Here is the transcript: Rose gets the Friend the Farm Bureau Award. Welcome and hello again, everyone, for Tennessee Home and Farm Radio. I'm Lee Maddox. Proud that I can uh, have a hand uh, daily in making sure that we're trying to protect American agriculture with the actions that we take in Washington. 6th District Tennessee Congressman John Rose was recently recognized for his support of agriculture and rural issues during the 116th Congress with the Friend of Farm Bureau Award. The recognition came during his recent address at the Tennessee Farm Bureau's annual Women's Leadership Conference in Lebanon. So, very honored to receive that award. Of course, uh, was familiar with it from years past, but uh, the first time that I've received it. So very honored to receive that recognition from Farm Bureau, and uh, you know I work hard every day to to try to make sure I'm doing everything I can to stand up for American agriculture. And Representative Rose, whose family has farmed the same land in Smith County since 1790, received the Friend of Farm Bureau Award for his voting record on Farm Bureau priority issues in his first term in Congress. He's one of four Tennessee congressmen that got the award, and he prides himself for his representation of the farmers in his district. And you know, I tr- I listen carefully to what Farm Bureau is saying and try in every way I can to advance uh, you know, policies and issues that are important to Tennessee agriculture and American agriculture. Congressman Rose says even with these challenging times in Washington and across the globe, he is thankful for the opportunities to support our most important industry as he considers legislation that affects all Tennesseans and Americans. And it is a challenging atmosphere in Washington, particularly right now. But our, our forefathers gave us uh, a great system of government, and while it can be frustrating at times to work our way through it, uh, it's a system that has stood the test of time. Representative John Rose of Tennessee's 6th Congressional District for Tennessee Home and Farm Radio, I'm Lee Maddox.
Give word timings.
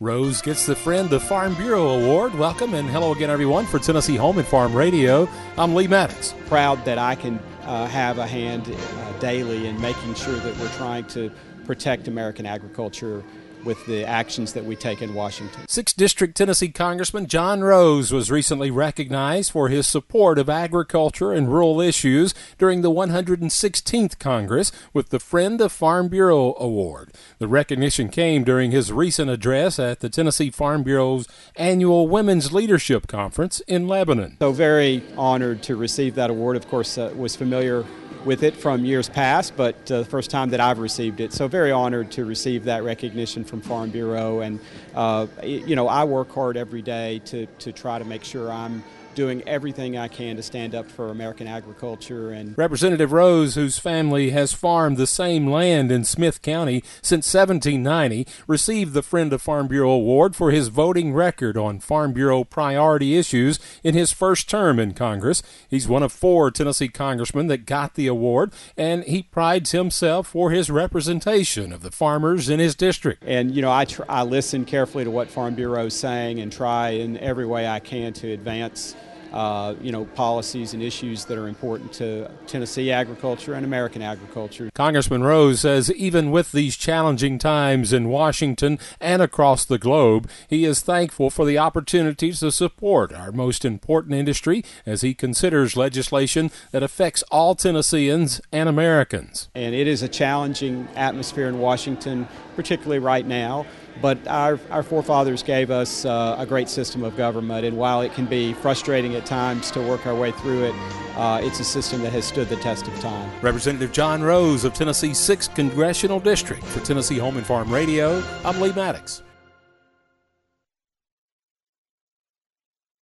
Rose 0.00 0.40
gets 0.42 0.64
the 0.64 0.76
Friend 0.76 1.10
the 1.10 1.18
Farm 1.18 1.54
Bureau 1.54 1.88
Award. 1.88 2.32
Welcome 2.32 2.74
and 2.74 2.88
hello 2.88 3.10
again, 3.10 3.30
everyone, 3.30 3.66
for 3.66 3.80
Tennessee 3.80 4.14
Home 4.14 4.38
and 4.38 4.46
Farm 4.46 4.72
Radio. 4.72 5.28
I'm 5.56 5.74
Lee 5.74 5.88
Maddox. 5.88 6.36
Proud 6.46 6.84
that 6.84 6.98
I 6.98 7.16
can 7.16 7.40
uh, 7.64 7.88
have 7.88 8.18
a 8.18 8.26
hand 8.28 8.72
uh, 8.72 9.18
daily 9.18 9.66
in 9.66 9.80
making 9.80 10.14
sure 10.14 10.36
that 10.36 10.56
we're 10.58 10.70
trying 10.76 11.04
to 11.08 11.32
protect 11.66 12.06
American 12.06 12.46
agriculture 12.46 13.24
with 13.64 13.84
the 13.86 14.04
actions 14.04 14.52
that 14.52 14.64
we 14.64 14.76
take 14.76 15.02
in 15.02 15.14
Washington. 15.14 15.62
6th 15.66 15.96
District 15.96 16.36
Tennessee 16.36 16.68
Congressman 16.68 17.26
John 17.26 17.62
Rose 17.62 18.12
was 18.12 18.30
recently 18.30 18.70
recognized 18.70 19.52
for 19.52 19.68
his 19.68 19.86
support 19.86 20.38
of 20.38 20.48
agriculture 20.48 21.32
and 21.32 21.52
rural 21.52 21.80
issues 21.80 22.34
during 22.58 22.82
the 22.82 22.90
116th 22.90 24.18
Congress 24.18 24.72
with 24.92 25.10
the 25.10 25.20
Friend 25.20 25.60
of 25.60 25.72
Farm 25.72 26.08
Bureau 26.08 26.54
Award. 26.58 27.12
The 27.38 27.48
recognition 27.48 28.08
came 28.08 28.44
during 28.44 28.70
his 28.70 28.92
recent 28.92 29.30
address 29.30 29.78
at 29.78 30.00
the 30.00 30.08
Tennessee 30.08 30.50
Farm 30.50 30.82
Bureau's 30.82 31.26
annual 31.56 32.08
Women's 32.08 32.52
Leadership 32.52 33.06
Conference 33.06 33.60
in 33.60 33.88
Lebanon. 33.88 34.36
So, 34.38 34.52
very 34.52 35.02
honored 35.16 35.62
to 35.64 35.76
receive 35.76 36.14
that 36.14 36.30
award. 36.30 36.56
Of 36.56 36.68
course, 36.68 36.98
uh, 36.98 37.12
was 37.16 37.36
familiar 37.36 37.84
with 38.24 38.42
it 38.42 38.56
from 38.56 38.84
years 38.84 39.08
past, 39.08 39.56
but 39.56 39.74
uh, 39.90 39.98
the 39.98 40.04
first 40.04 40.30
time 40.30 40.50
that 40.50 40.60
I've 40.60 40.78
received 40.78 41.20
it. 41.20 41.32
So 41.32 41.48
very 41.48 41.72
honored 41.72 42.10
to 42.12 42.24
receive 42.24 42.64
that 42.64 42.82
recognition 42.82 43.44
from 43.44 43.60
Farm 43.60 43.90
Bureau, 43.90 44.40
and 44.40 44.60
uh, 44.94 45.26
you 45.42 45.76
know 45.76 45.88
I 45.88 46.04
work 46.04 46.32
hard 46.32 46.56
every 46.56 46.82
day 46.82 47.20
to 47.26 47.46
to 47.46 47.72
try 47.72 47.98
to 47.98 48.04
make 48.04 48.24
sure 48.24 48.50
I'm 48.50 48.82
doing 49.18 49.42
everything 49.48 49.98
I 49.98 50.06
can 50.06 50.36
to 50.36 50.44
stand 50.44 50.76
up 50.76 50.88
for 50.88 51.08
American 51.08 51.48
agriculture. 51.48 52.30
And 52.30 52.56
Representative 52.56 53.10
Rose, 53.10 53.56
whose 53.56 53.76
family 53.76 54.30
has 54.30 54.52
farmed 54.52 54.96
the 54.96 55.08
same 55.08 55.48
land 55.48 55.90
in 55.90 56.04
Smith 56.04 56.40
County 56.40 56.84
since 57.02 57.34
1790, 57.34 58.28
received 58.46 58.92
the 58.92 59.02
Friend 59.02 59.32
of 59.32 59.42
Farm 59.42 59.66
Bureau 59.66 59.90
Award 59.90 60.36
for 60.36 60.52
his 60.52 60.68
voting 60.68 61.12
record 61.12 61.56
on 61.56 61.80
Farm 61.80 62.12
Bureau 62.12 62.44
priority 62.44 63.16
issues 63.16 63.58
in 63.82 63.94
his 63.94 64.12
first 64.12 64.48
term 64.48 64.78
in 64.78 64.94
Congress. 64.94 65.42
He's 65.68 65.88
one 65.88 66.04
of 66.04 66.12
four 66.12 66.52
Tennessee 66.52 66.86
congressmen 66.86 67.48
that 67.48 67.66
got 67.66 67.94
the 67.94 68.06
award, 68.06 68.52
and 68.76 69.02
he 69.02 69.24
prides 69.24 69.72
himself 69.72 70.28
for 70.28 70.52
his 70.52 70.70
representation 70.70 71.72
of 71.72 71.82
the 71.82 71.90
farmers 71.90 72.48
in 72.48 72.60
his 72.60 72.76
district. 72.76 73.24
And 73.26 73.52
you 73.52 73.62
know, 73.62 73.72
I 73.72 73.84
tr- 73.84 74.04
I 74.08 74.22
listen 74.22 74.64
carefully 74.64 75.02
to 75.02 75.10
what 75.10 75.28
Farm 75.28 75.56
Bureau 75.56 75.86
is 75.86 75.94
saying 75.94 76.38
and 76.38 76.52
try 76.52 76.90
in 76.90 77.18
every 77.18 77.46
way 77.46 77.66
I 77.66 77.80
can 77.80 78.12
to 78.12 78.30
advance 78.30 78.94
uh, 79.32 79.74
you 79.80 79.92
know, 79.92 80.04
policies 80.04 80.74
and 80.74 80.82
issues 80.82 81.24
that 81.26 81.38
are 81.38 81.48
important 81.48 81.92
to 81.94 82.30
Tennessee 82.46 82.90
agriculture 82.90 83.54
and 83.54 83.64
American 83.64 84.02
agriculture. 84.02 84.70
Congressman 84.74 85.22
Rose 85.22 85.60
says 85.60 85.92
even 85.92 86.30
with 86.30 86.52
these 86.52 86.76
challenging 86.76 87.38
times 87.38 87.92
in 87.92 88.08
Washington 88.08 88.78
and 89.00 89.20
across 89.22 89.64
the 89.64 89.78
globe, 89.78 90.28
he 90.48 90.64
is 90.64 90.80
thankful 90.80 91.30
for 91.30 91.44
the 91.44 91.58
opportunities 91.58 92.40
to 92.40 92.50
support 92.50 93.12
our 93.12 93.32
most 93.32 93.64
important 93.64 94.14
industry 94.14 94.64
as 94.86 95.02
he 95.02 95.14
considers 95.14 95.76
legislation 95.76 96.50
that 96.70 96.82
affects 96.82 97.22
all 97.30 97.54
Tennesseans 97.54 98.40
and 98.52 98.68
Americans. 98.68 99.48
And 99.54 99.74
it 99.74 99.86
is 99.86 100.02
a 100.02 100.08
challenging 100.08 100.88
atmosphere 100.94 101.48
in 101.48 101.58
Washington, 101.58 102.28
particularly 102.56 102.98
right 102.98 103.26
now. 103.26 103.66
But 104.00 104.26
our, 104.28 104.58
our 104.70 104.82
forefathers 104.82 105.42
gave 105.42 105.70
us 105.70 106.04
uh, 106.04 106.36
a 106.38 106.46
great 106.46 106.68
system 106.68 107.02
of 107.02 107.16
government, 107.16 107.64
and 107.64 107.76
while 107.76 108.00
it 108.00 108.14
can 108.14 108.26
be 108.26 108.52
frustrating 108.54 109.14
at 109.14 109.26
times 109.26 109.70
to 109.72 109.80
work 109.80 110.06
our 110.06 110.14
way 110.14 110.32
through 110.32 110.64
it, 110.64 110.74
uh, 111.16 111.40
it's 111.42 111.58
a 111.58 111.64
system 111.64 112.02
that 112.02 112.12
has 112.12 112.24
stood 112.24 112.48
the 112.48 112.56
test 112.56 112.86
of 112.86 112.98
time. 113.00 113.30
Representative 113.42 113.92
John 113.92 114.22
Rose 114.22 114.64
of 114.64 114.72
Tennessee's 114.72 115.18
6th 115.18 115.54
Congressional 115.54 116.20
District 116.20 116.62
for 116.64 116.80
Tennessee 116.80 117.18
Home 117.18 117.36
and 117.36 117.46
Farm 117.46 117.72
Radio, 117.72 118.22
I'm 118.44 118.60
Lee 118.60 118.72
Maddox. 118.72 119.22